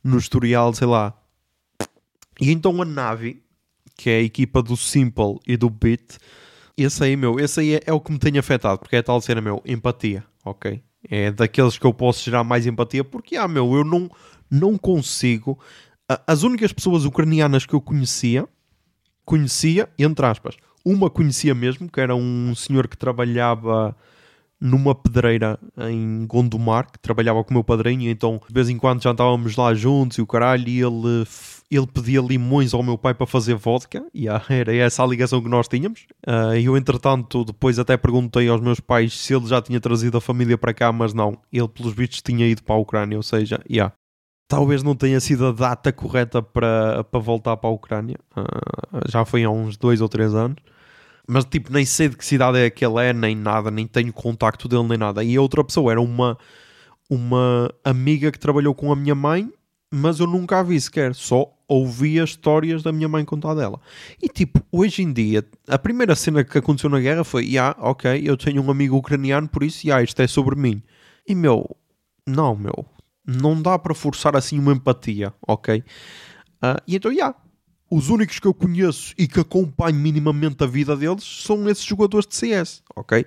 [0.03, 1.13] no historial, sei lá.
[2.39, 3.41] E então a Navi,
[3.95, 6.17] que é a equipa do Simple e do Bit,
[6.75, 9.21] esse aí, meu, esse aí é, é o que me tem afetado, porque é tal
[9.21, 10.81] cena, meu, empatia, ok?
[11.07, 14.09] É daqueles que eu posso gerar mais empatia, porque, ah, meu, eu não,
[14.49, 15.59] não consigo.
[16.27, 18.47] As únicas pessoas ucranianas que eu conhecia,
[19.25, 23.95] conhecia, entre aspas, uma conhecia mesmo, que era um senhor que trabalhava
[24.59, 29.01] numa pedreira em Gondomar, que trabalhava com o meu padrinho, então de vez em quando
[29.01, 29.13] já
[29.57, 31.25] lá juntos e o caralho, e ele
[31.69, 35.49] ele pedia limões ao meu pai para fazer vodka, e era essa a ligação que
[35.49, 36.05] nós tínhamos.
[36.25, 40.21] Uh, eu, entretanto, depois até perguntei aos meus pais se ele já tinha trazido a
[40.21, 43.59] família para cá, mas não, ele, pelos vistos, tinha ido para a Ucrânia, ou seja,
[43.69, 43.93] yeah.
[44.53, 49.25] Talvez não tenha sido a data correta para, para voltar para a Ucrânia, uh, já
[49.25, 50.57] foi há uns dois ou três anos.
[51.27, 54.13] Mas tipo, nem sei de que cidade é que ele é, nem nada, nem tenho
[54.13, 55.23] contacto dele, nem nada.
[55.23, 56.37] E a outra pessoa era uma,
[57.09, 59.49] uma amiga que trabalhou com a minha mãe
[59.95, 63.79] mas eu nunca a vi sequer, só ouvia histórias da minha mãe contar dela.
[64.19, 68.19] E tipo, hoje em dia, a primeira cena que aconteceu na guerra foi: yeah, ok,
[68.25, 70.81] eu tenho um amigo ucraniano, por isso, yeah, isto é sobre mim.
[71.27, 71.77] E meu,
[72.27, 72.83] não, meu,
[73.25, 75.83] não dá para forçar assim uma empatia, ok?
[76.63, 77.36] Uh, e então, yeah,
[77.89, 82.27] os únicos que eu conheço e que acompanho minimamente a vida deles são esses jogadores
[82.27, 83.25] de CS, ok?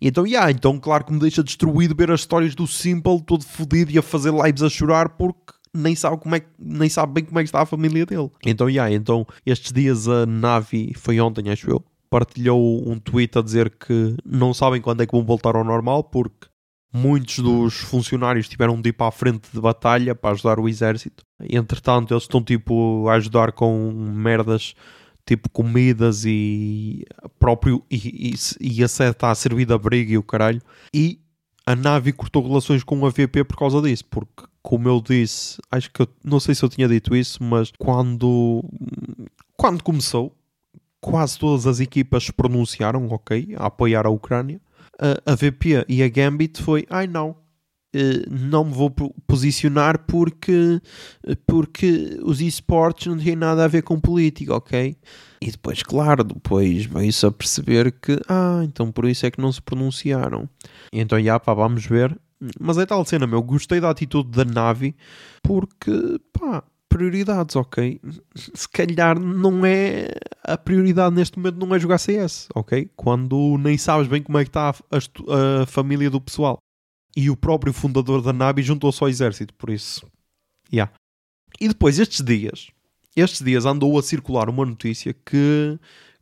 [0.00, 3.44] E então, yeah, então claro que me deixa destruído ver as histórias do Simple todo
[3.44, 7.24] fodido e a fazer lives a chorar porque nem sabe, como é, nem sabe bem
[7.24, 8.30] como é que está a família dele.
[8.44, 13.42] Então, yeah, então estes dias a Navi, foi ontem acho eu, partilhou um tweet a
[13.42, 16.48] dizer que não sabem quando é que vão voltar ao normal porque
[16.92, 21.24] muitos dos funcionários tiveram de ir para a frente de batalha para ajudar o exército.
[21.40, 24.74] Entretanto, eles estão tipo a ajudar com merdas
[25.24, 27.04] tipo comidas e
[27.38, 30.60] próprio e, e, e a servir de abrigo e o caralho.
[30.92, 31.20] E
[31.64, 35.90] a Navi cortou relações com a VP por causa disso, porque como eu disse, acho
[35.90, 38.64] que eu, não sei se eu tinha dito isso, mas quando,
[39.56, 40.34] quando começou,
[41.00, 44.60] quase todas as equipas se pronunciaram, ok, a apoiar a Ucrânia.
[45.00, 47.36] A, a VP e a Gambit foi, ai não,
[47.92, 48.88] Uh, não me vou
[49.26, 50.80] posicionar porque,
[51.44, 54.96] porque os esportes não têm nada a ver com política, ok?
[55.42, 59.50] E depois, claro, depois veio-se a perceber que, ah, então por isso é que não
[59.50, 60.48] se pronunciaram.
[60.92, 62.16] E então, já, pá, vamos ver.
[62.60, 64.94] Mas é tal cena, meu, gostei da atitude da Navi
[65.42, 66.62] porque, pá,
[67.00, 67.98] prioridades, ok?
[68.34, 70.08] Se calhar não é.
[70.44, 72.90] A prioridade neste momento não é jogar CS, ok?
[72.94, 76.58] Quando nem sabes bem como é que está a, a família do pessoal.
[77.16, 80.06] E o próprio fundador da Navi juntou-se ao exército, por isso.
[80.70, 80.92] Yeah.
[81.58, 82.68] E depois, estes dias,
[83.16, 85.78] estes dias andou a circular uma notícia que,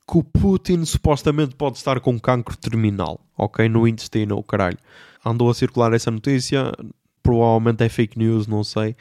[0.07, 3.69] que o Putin supostamente pode estar com cancro terminal, ok?
[3.69, 4.79] No intestino, o caralho.
[5.25, 6.73] Andou a circular essa notícia,
[7.21, 8.95] provavelmente é fake news, não sei.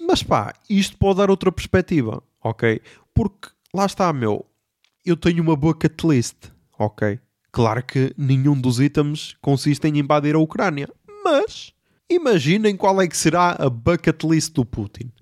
[0.00, 2.80] Mas pá, isto pode dar outra perspectiva, ok?
[3.14, 4.46] Porque lá está, meu,
[5.04, 7.20] eu tenho uma bucket list, ok?
[7.52, 10.88] Claro que nenhum dos itens consiste em invadir a Ucrânia,
[11.24, 11.72] mas
[12.08, 15.12] imaginem qual é que será a bucket list do Putin.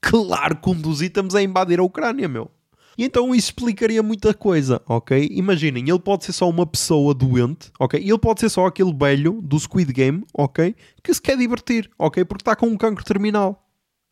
[0.00, 2.50] Claro que um dos itens é invadir a Ucrânia, meu.
[2.98, 5.28] E então isso explicaria muita coisa, ok?
[5.32, 8.00] Imaginem, ele pode ser só uma pessoa doente, ok?
[8.00, 10.74] Ele pode ser só aquele velho do Squid Game, ok?
[11.02, 12.24] Que se quer divertir, ok?
[12.24, 13.65] Porque está com um cancro terminal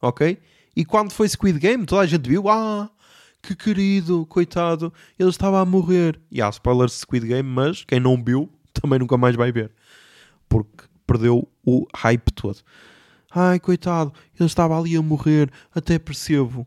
[0.05, 0.39] ok?
[0.77, 2.91] E quando foi Squid Game, toda a gente viu, ah,
[3.43, 6.21] que querido, coitado, ele estava a morrer.
[6.31, 9.71] E há spoilers de Squid Game, mas quem não viu também nunca mais vai ver.
[10.49, 12.59] Porque perdeu o hype todo.
[13.31, 16.67] Ai, coitado, ele estava ali a morrer, até percebo.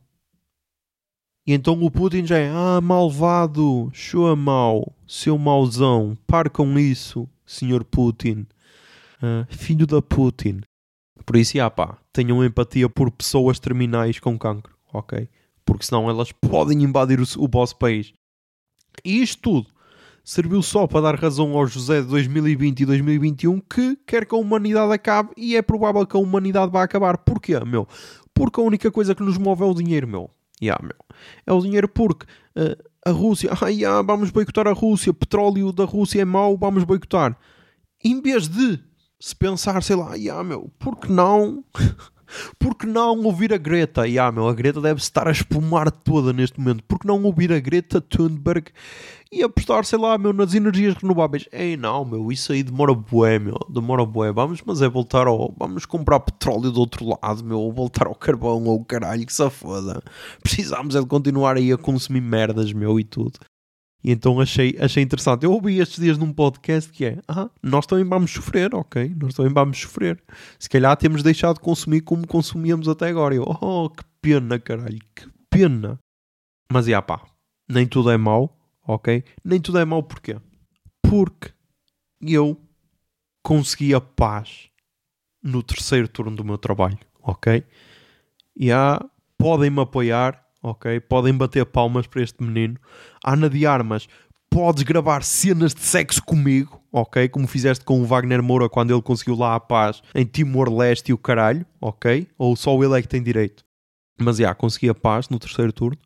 [1.45, 7.28] E então o Putin já é, ah, malvado, show mau, seu mauzão, pare com isso,
[7.45, 8.45] senhor Putin.
[9.23, 10.60] Uh, filho da Putin.
[11.27, 15.27] Por isso, já pá, tenham empatia por pessoas terminais com cancro, ok?
[15.65, 18.13] Porque senão elas podem invadir o, o vosso país.
[19.03, 19.67] E isto tudo
[20.23, 24.37] serviu só para dar razão ao José de 2020 e 2021 que quer que a
[24.37, 27.17] humanidade acabe e é provável que a humanidade vá acabar.
[27.17, 27.85] Porquê, meu?
[28.33, 30.31] Porque a única coisa que nos move é o dinheiro, meu.
[30.61, 30.95] Yeah, meu.
[31.45, 35.83] É o dinheiro porque uh, a Rússia, ah, yeah, vamos boicotar a Rússia, petróleo da
[35.83, 37.37] Rússia é mau, vamos boicotar.
[38.01, 38.79] Em vez de
[39.19, 41.63] se pensar, sei lá, yeah, meu, por que não?
[42.60, 44.08] por que não ouvir a Greta?
[44.08, 46.84] Yeah, meu, a Greta deve estar a espumar toda neste momento.
[46.84, 48.71] Por que não ouvir a Greta Thunberg
[49.32, 51.47] e apostar, sei lá, meu, nas energias renováveis?
[51.51, 54.32] Ei, não, meu, isso aí demora bué, meu, demora bué.
[54.32, 55.53] Vamos, mas é voltar ao...
[55.58, 59.49] Vamos comprar petróleo do outro lado, meu, ou voltar ao carvão ou caralho, que se
[59.49, 60.01] foda.
[60.41, 63.39] Precisamos é de continuar aí a consumir merdas, meu, e tudo.
[64.03, 65.43] E então achei, achei interessante.
[65.43, 69.13] Eu ouvi estes dias num podcast que é: ah, nós também vamos sofrer, ok?
[69.19, 70.21] Nós também vamos sofrer.
[70.60, 73.36] Se calhar temos deixado de consumir como consumíamos até agora.
[73.36, 75.99] Eu, oh, que pena, caralho, que pena.
[76.71, 77.21] Mas, já pá,
[77.67, 79.23] nem tudo é mau, ok?
[79.43, 80.38] Nem tudo é mau porquê?
[81.01, 81.51] Porque
[82.21, 82.60] eu
[83.43, 84.69] consegui a paz
[85.41, 87.63] no terceiro turno do meu trabalho, ok?
[88.55, 89.03] E há,
[89.38, 90.99] podem-me apoiar ok?
[91.01, 92.77] Podem bater palmas para este menino.
[93.23, 94.08] Ana de Armas,
[94.49, 97.27] podes gravar cenas de sexo comigo, ok?
[97.30, 101.13] Como fizeste com o Wagner Moura quando ele conseguiu lá a paz em Timor-Leste e
[101.13, 102.27] o caralho, ok?
[102.38, 103.63] Ou só ele é que tem direito.
[104.19, 105.99] Mas, já, yeah, consegui a paz no terceiro turno.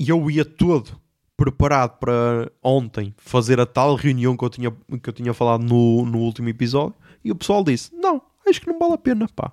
[0.00, 0.98] E eu ia todo
[1.36, 6.06] preparado para ontem fazer a tal reunião que eu tinha, que eu tinha falado no,
[6.06, 6.94] no último episódio.
[7.24, 9.52] E o pessoal disse, não, acho que não vale a pena, pá.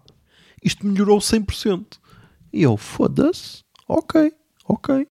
[0.63, 1.99] Isto melhorou 100%.
[2.54, 4.34] E eu, foda-se ok,
[4.65, 5.08] ok.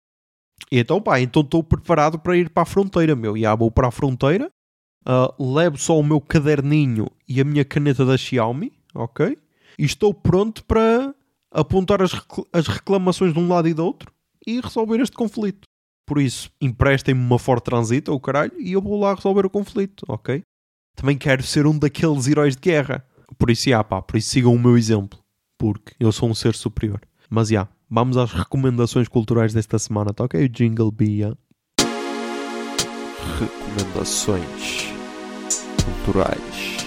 [0.71, 3.37] E então, pá, então estou preparado para ir para a fronteira, meu.
[3.37, 4.49] E ah, vou para a fronteira,
[5.07, 9.37] uh, levo só o meu caderninho e a minha caneta da Xiaomi, ok?
[9.77, 11.13] E estou pronto para
[11.51, 12.11] apontar as,
[12.51, 14.11] as reclamações de um lado e do outro
[14.45, 15.67] e resolver este conflito.
[16.05, 20.05] Por isso, emprestem-me uma Ford Transit ou caralho e eu vou lá resolver o conflito,
[20.07, 20.41] ok?
[20.95, 23.05] Também quero ser um daqueles heróis de guerra.
[23.37, 25.19] Por isso, já, pá, por isso sigam o meu exemplo.
[25.57, 27.01] Porque eu sou um ser superior.
[27.29, 30.47] Mas, já, Vamos às recomendações culturais desta semana, tá ok?
[30.49, 31.37] Jingle Bia.
[33.39, 34.93] Recomendações
[35.85, 36.77] culturais.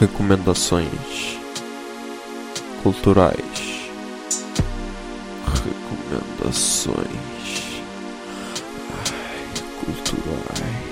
[0.00, 1.38] Recomendações
[2.82, 3.90] culturais.
[5.46, 6.94] Recomendações
[8.90, 9.44] Ai,
[9.84, 10.83] culturais.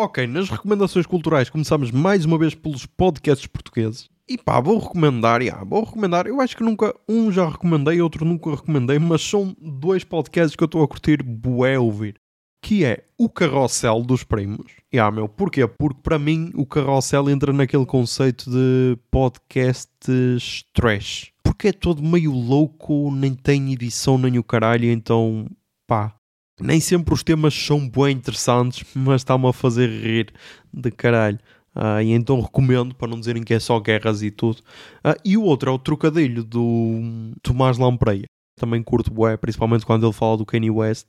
[0.00, 4.08] Ok, nas recomendações culturais começamos mais uma vez pelos podcasts portugueses.
[4.28, 6.28] E pá, vou recomendar, yeah, vou recomendar.
[6.28, 10.62] Eu acho que nunca, um já recomendei, outro nunca recomendei, mas são dois podcasts que
[10.62, 12.14] eu estou a curtir bué ouvir.
[12.62, 14.70] Que é o Carrossel dos Primos.
[14.94, 15.66] Yeah, meu, porquê?
[15.66, 22.30] Porque para mim o Carrossel entra naquele conceito de podcasts trash porque é todo meio
[22.30, 25.48] louco, nem tem edição nem o caralho, então
[25.88, 26.17] pá.
[26.60, 30.32] Nem sempre os temas são bem interessantes, mas está-me a fazer rir
[30.72, 31.38] de caralho.
[31.74, 34.58] Uh, e então recomendo, para não dizerem que é só guerras e tudo.
[35.04, 38.24] Uh, e o outro é o trocadilho do Tomás Lampreia.
[38.58, 41.06] Também curto bué, principalmente quando ele fala do Kanye West.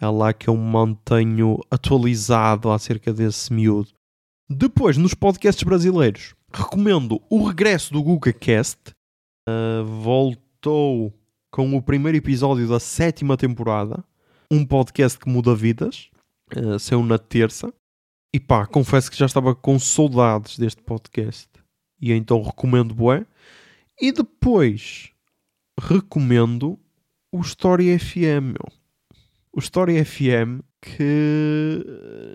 [0.00, 3.90] É lá que eu me mantenho atualizado acerca desse miúdo.
[4.50, 8.78] Depois, nos podcasts brasileiros, recomendo o regresso do GugaCast.
[9.48, 11.12] Uh, voltou
[11.50, 14.04] com o primeiro episódio da sétima temporada.
[14.50, 16.10] Um podcast que muda vidas.
[16.56, 17.72] Uh, saiu na terça.
[18.32, 21.48] E pá, confesso que já estava com saudades deste podcast.
[22.00, 23.26] E então recomendo bué.
[24.00, 25.10] E depois
[25.80, 26.78] recomendo
[27.32, 28.72] o Story FM, meu.
[29.52, 31.84] O Story FM que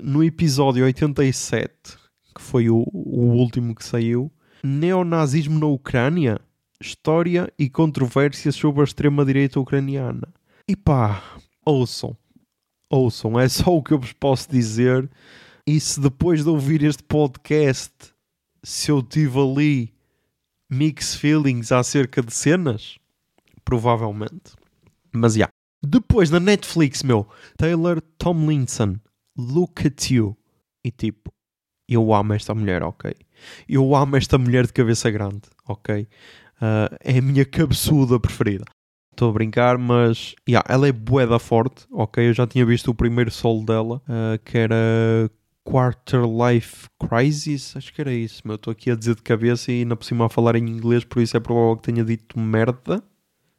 [0.01, 1.71] no episódio 87,
[2.35, 4.31] que foi o, o último que saiu,
[4.63, 6.39] Neonazismo na Ucrânia,
[6.81, 10.27] História e controvérsias sobre a extrema-direita ucraniana.
[10.67, 11.23] E pá,
[11.65, 12.17] ouçam.
[12.89, 15.09] Ouçam, é só o que eu vos posso dizer
[15.65, 17.93] e se depois de ouvir este podcast,
[18.61, 19.93] se eu tive ali
[20.69, 22.97] mixed feelings acerca de cenas,
[23.63, 24.55] provavelmente.
[25.11, 25.37] Mas já.
[25.37, 25.53] Yeah.
[25.85, 28.97] Depois na Netflix, meu, Taylor Tomlinson,
[29.37, 30.37] Look at You.
[30.83, 31.31] E tipo,
[31.87, 33.13] eu amo esta mulher, ok?
[33.67, 36.07] Eu amo esta mulher de cabeça grande, ok?
[36.57, 38.65] Uh, é a minha cabeçuda preferida.
[39.13, 42.29] Estou a brincar, mas yeah, ela é boeda forte, ok?
[42.29, 45.29] Eu já tinha visto o primeiro solo dela, uh, que era
[45.63, 48.55] Quarter Life Crisis, acho que era isso, meu.
[48.55, 51.21] Estou aqui a dizer de cabeça e ainda por cima a falar em inglês, por
[51.21, 53.03] isso é provável que tenha dito merda.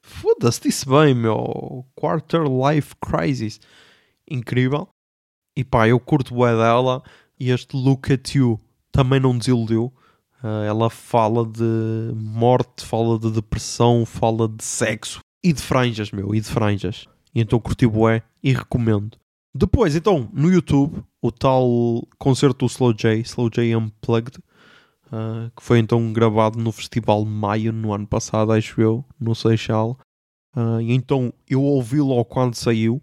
[0.02, 1.86] Foda-se, disse bem, meu.
[1.94, 3.60] Quarter Life Crisis.
[4.28, 4.88] Incrível.
[5.56, 7.00] E pá, eu curto bué dela
[7.38, 9.92] e este Look at You também não desiludiu.
[10.42, 16.34] Uh, ela fala de morte, fala de depressão, fala de sexo e de franjas, meu,
[16.34, 17.06] e de franjas.
[17.34, 19.18] E então curti bué e recomendo.
[19.54, 21.68] Depois, então, no YouTube, o tal
[22.18, 24.38] concerto do Slow J, Slow J Unplugged,
[25.06, 29.98] uh, que foi então gravado no Festival Maio no ano passado, acho eu, no Seixal.
[30.56, 33.00] Uh, e então eu ouvi logo quando saiu,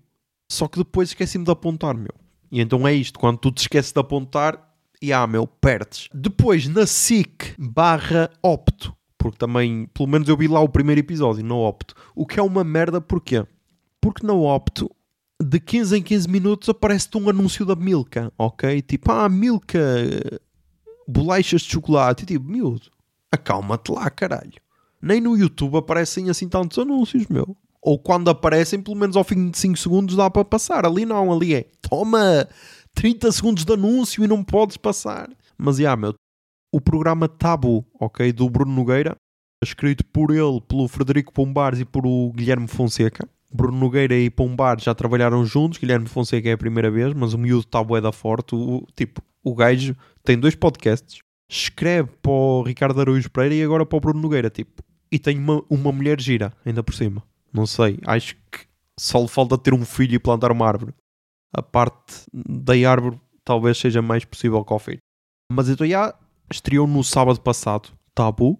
[0.51, 2.13] só que depois esqueci-me de apontar, meu.
[2.51, 4.69] E então é isto, quando tu te esqueces de apontar,
[5.01, 6.09] e ah, meu, perdes.
[6.13, 11.45] Depois na SIC barra Opto, porque também, pelo menos eu vi lá o primeiro episódio,
[11.45, 11.93] no Opto.
[12.15, 13.45] O que é uma merda, porquê?
[14.01, 14.89] Porque no Opto
[15.39, 18.81] de 15 em 15 minutos aparece-te um anúncio da Milka, ok?
[18.81, 19.79] Tipo, ah, Milka,
[21.07, 22.23] bolachas de chocolate.
[22.23, 22.89] E tipo, miúdo,
[23.31, 24.53] acalma-te lá, caralho.
[24.99, 27.55] Nem no YouTube aparecem assim tantos anúncios, meu.
[27.79, 30.83] Ou quando aparecem, pelo menos ao fim de 5 segundos dá para passar.
[30.83, 32.47] Ali não, ali é, toma
[32.95, 35.29] 30 segundos de anúncio e não podes passar.
[35.55, 36.15] Mas, já, meu,
[36.71, 39.15] o programa Tabu, ok, do Bruno Nogueira,
[39.63, 44.79] escrito por ele, pelo Frederico Pombares e por o Guilherme Fonseca Bruno Nogueira e Pombar
[44.79, 48.11] já trabalharam juntos, Guilherme Fonseca é a primeira vez, mas o miúdo está bué da
[48.11, 48.55] forte.
[48.55, 53.85] O, tipo, o gajo tem dois podcasts, escreve para o Ricardo Araújo Pereira e agora
[53.85, 54.81] para o Bruno Nogueira, tipo,
[55.11, 57.21] e tem uma, uma mulher gira, ainda por cima.
[57.53, 58.65] Não sei, acho que
[58.97, 60.93] só lhe falta ter um filho e plantar uma árvore.
[61.53, 64.99] A parte da árvore talvez seja mais possível que ao filho.
[65.51, 66.15] Mas então já
[66.51, 68.59] estreou no sábado passado, Tabu,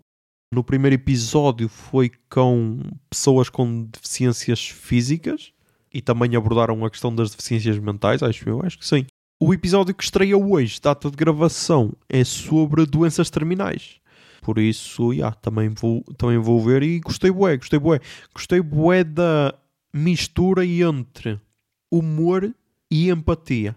[0.54, 5.54] no primeiro episódio foi com pessoas com deficiências físicas
[5.94, 9.06] e também abordaram a questão das deficiências mentais, acho eu, acho que sim.
[9.40, 14.00] O episódio que estreia hoje, data de gravação, é sobre doenças terminais.
[14.42, 18.00] Por isso, yeah, também, vou, também vou ver e gostei bué, gostei bué.
[18.34, 19.54] Gostei bué da
[19.94, 21.40] mistura entre
[21.92, 22.54] humor
[22.90, 23.76] e empatia.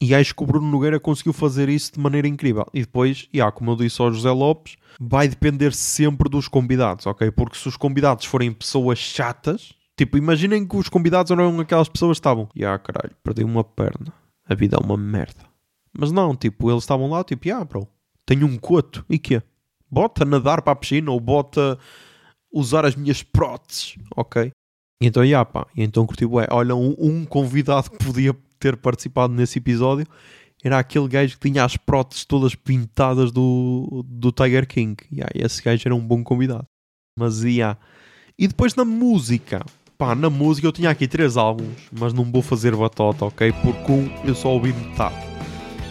[0.00, 2.66] E acho que o Bruno Nogueira conseguiu fazer isso de maneira incrível.
[2.72, 7.30] E depois, yeah, como eu disse ao José Lopes, vai depender sempre dos convidados, ok?
[7.30, 12.18] Porque se os convidados forem pessoas chatas, tipo, imaginem que os convidados eram aquelas pessoas
[12.18, 14.12] que estavam, e ah, caralho, perdi uma perna,
[14.46, 15.46] a vida é uma merda.
[15.92, 17.88] Mas não, tipo, eles estavam lá, tipo, ah, bro,
[18.24, 19.42] tenho um coto, e quê?
[19.90, 21.78] Bota nadar para a piscina ou bota
[22.52, 24.52] usar as minhas próteses, ok?
[25.00, 28.76] E então, yeah, pá, e então curti, ué, olha, um, um convidado que podia ter
[28.76, 30.06] participado nesse episódio
[30.62, 34.96] era aquele gajo que tinha as próteses todas pintadas do, do Tiger King.
[35.12, 36.66] Yeah, esse gajo era um bom convidado.
[37.18, 37.78] Mas yeah.
[38.38, 39.64] E depois na música.
[39.96, 43.52] Pá, na música eu tinha aqui três álbuns, mas não vou fazer batota, ok?
[43.52, 45.16] Porque um eu só ouvi metade.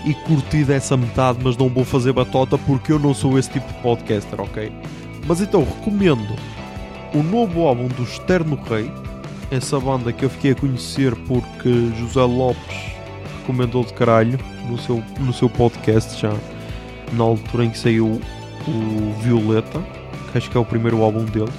[0.05, 3.67] E curti dessa metade, mas não vou fazer batota porque eu não sou esse tipo
[3.67, 4.71] de podcaster, ok?
[5.27, 6.33] Mas então recomendo
[7.13, 8.89] o novo álbum do Externo Rei,
[9.51, 12.77] essa banda que eu fiquei a conhecer porque José Lopes
[13.39, 14.39] recomendou de caralho
[14.69, 16.33] no seu, no seu podcast já
[17.13, 18.19] na altura em que saiu
[18.67, 19.81] o Violeta,
[20.31, 21.53] que acho que é o primeiro álbum deles.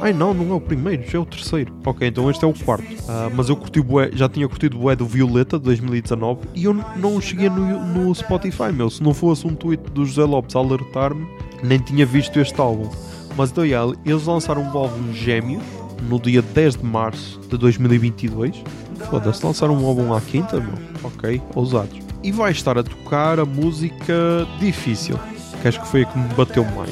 [0.00, 1.74] Ai não, não é o primeiro, já é o terceiro.
[1.84, 2.84] Ok, então este é o quarto.
[2.84, 6.64] Uh, mas eu curti bué, já tinha curtido o bué do Violeta de 2019 e
[6.64, 8.90] eu não cheguei no, no Spotify, meu.
[8.90, 11.26] Se não fosse um tweet do José Lopes a alertar-me,
[11.62, 12.90] nem tinha visto este álbum.
[13.36, 15.62] Mas então, yeah, eles lançaram um álbum Gêmeos
[16.02, 18.62] no dia 10 de março de 2022.
[19.10, 20.74] Foda-se, lançaram um álbum à quinta, meu.
[21.02, 21.98] Ok, ousados.
[22.22, 25.18] E vai estar a tocar a música Difícil,
[25.60, 26.90] que acho que foi a que me bateu mais.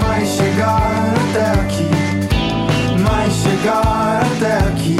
[0.00, 1.88] Mas chegar até aqui,
[3.02, 4.96] mas chegar até aqui.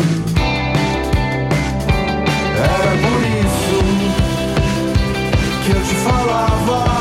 [2.59, 3.79] Era por isso
[5.65, 6.96] que eu te falava.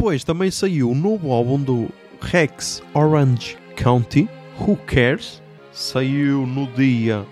[0.00, 1.90] Depois também saiu o novo álbum do
[2.22, 4.26] Rex Orange County,
[4.58, 5.42] Who Cares?
[5.72, 7.26] Saiu no dia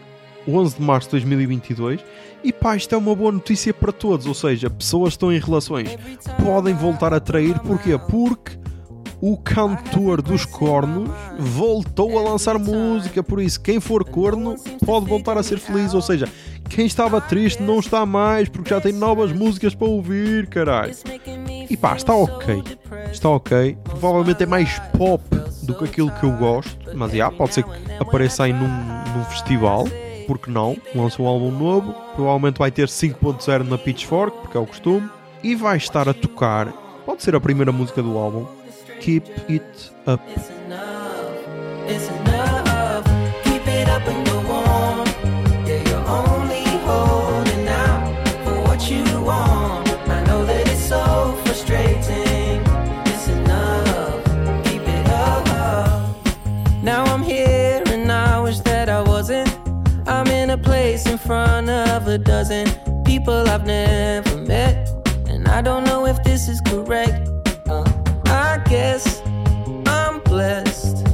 [0.46, 2.04] 11 de março de 2022.
[2.44, 4.26] E pá, isto é uma boa notícia para todos.
[4.26, 5.96] Ou seja, pessoas que estão em relações
[6.44, 7.58] podem voltar a trair.
[7.60, 7.98] Porquê?
[8.10, 8.58] Porque
[9.18, 11.08] o cantor dos cornos
[11.38, 13.22] voltou a lançar música.
[13.22, 15.94] Por isso, quem for corno pode voltar a ser feliz.
[15.94, 16.28] Ou seja,
[16.68, 20.94] quem estava triste não está mais porque já tem novas músicas para ouvir, caralho.
[21.70, 22.62] E pá, está ok.
[23.12, 23.76] Está ok.
[23.84, 25.22] Provavelmente é mais pop
[25.62, 26.78] do que aquilo que eu gosto.
[26.94, 29.86] Mas já, pode ser que apareça aí num, num festival.
[30.26, 30.76] Porque não?
[30.94, 31.92] Lança um álbum novo.
[32.14, 35.08] Provavelmente vai ter 5.0 na Pitchfork, porque é o costume.
[35.42, 36.72] E vai estar a tocar.
[37.06, 38.46] Pode ser a primeira música do álbum.
[39.00, 40.22] Keep It Up.
[40.30, 41.88] It's enough.
[41.88, 42.47] It's enough.
[62.06, 62.66] A dozen
[63.04, 64.88] people I've never met.
[65.28, 67.28] And I don't know if this is correct.
[67.68, 67.84] Uh,
[68.26, 69.22] I guess
[69.86, 71.06] I'm blessed.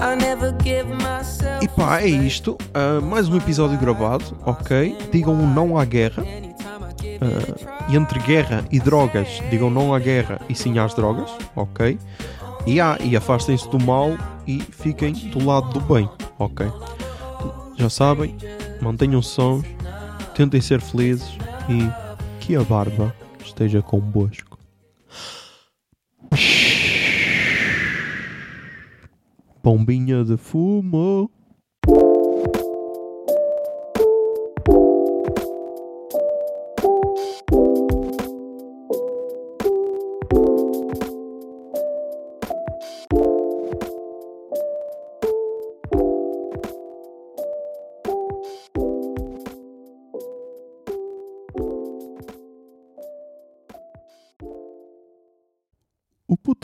[0.00, 1.62] I never give myself.
[1.62, 2.56] E pá, é isto.
[2.72, 4.96] Ah, mais um episódio gravado, ok?
[5.12, 6.24] Digam um não à guerra.
[7.88, 11.98] E entre guerra e drogas, digam não à guerra e sim às drogas, ok?
[12.66, 14.16] E, ah, e afastem-se do mal
[14.46, 16.66] e fiquem do lado do bem, ok?
[17.76, 18.36] Já sabem,
[18.80, 19.64] mantenham sons,
[20.42, 21.38] tentem ser felizes
[21.68, 23.14] e que a barba
[23.44, 24.58] esteja convosco.
[29.62, 31.30] Bombinha de fumo.